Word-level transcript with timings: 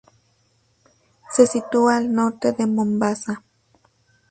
Se 1.31 1.45
sitúa 1.45 1.97
al 1.97 2.11
norte 2.11 2.53
de 2.53 2.65
Mombasa. 2.65 3.43